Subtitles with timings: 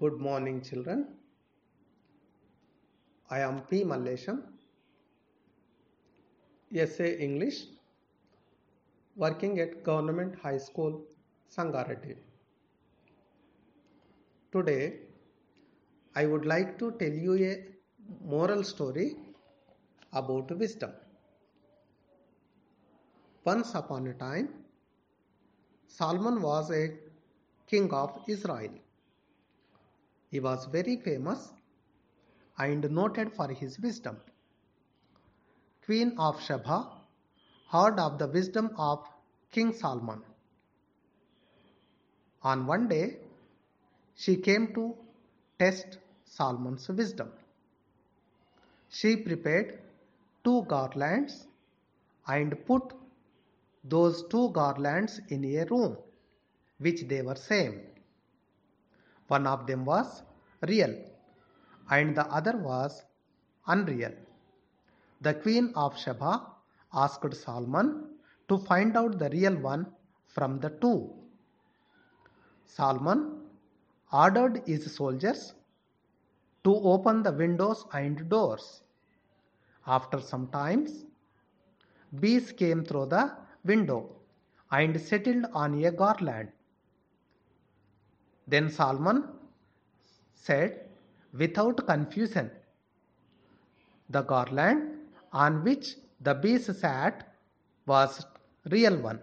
[0.00, 1.06] Good morning, children.
[3.30, 3.84] I am P.
[3.84, 4.38] Mallesham,
[6.74, 7.66] SA English,
[9.14, 11.02] working at Government High School,
[11.54, 12.16] Sangareddy.
[14.50, 15.00] Today,
[16.16, 17.52] I would like to tell you a
[18.24, 19.16] moral story
[20.12, 20.92] about wisdom.
[23.44, 24.48] Once upon a time,
[25.86, 26.88] Solomon was a
[27.68, 28.70] king of Israel.
[30.30, 31.52] He was very famous
[32.58, 34.16] and noted for his wisdom.
[35.84, 36.90] Queen of Sheba
[37.70, 39.06] heard of the wisdom of
[39.50, 40.22] King Solomon.
[42.42, 43.18] On one day,
[44.14, 44.94] she came to
[45.58, 47.30] test Solomon's wisdom.
[48.90, 49.80] She prepared
[50.44, 51.46] two garlands
[52.26, 52.92] and put
[53.82, 55.96] those two garlands in a room
[56.78, 57.80] which they were same.
[59.28, 60.22] One of them was
[60.62, 60.94] real
[61.90, 63.02] and the other was
[63.66, 64.12] unreal.
[65.20, 66.46] The queen of Sheba
[66.92, 69.86] asked Solomon to find out the real one
[70.26, 71.12] from the two.
[72.66, 73.46] Solomon
[74.12, 75.54] ordered his soldiers
[76.64, 78.82] to open the windows and doors.
[79.86, 81.04] After some times,
[82.20, 84.10] bees came through the window
[84.70, 86.52] and settled on a garland.
[88.46, 89.28] Then Solomon
[90.34, 90.88] said
[91.32, 92.50] without confusion,
[94.10, 94.98] The garland
[95.32, 97.34] on which the beast sat
[97.86, 98.26] was
[98.70, 99.20] real one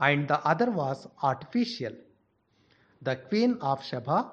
[0.00, 1.92] and the other was artificial.
[3.02, 4.30] The queen of Sheba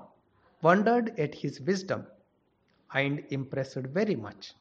[0.62, 2.08] wondered at his wisdom
[2.94, 4.54] and impressed very much.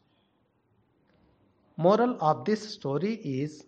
[1.77, 3.65] Moral of this story is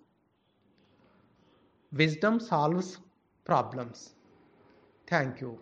[1.92, 2.98] wisdom solves
[3.44, 4.15] problems.
[5.06, 5.58] Thank you.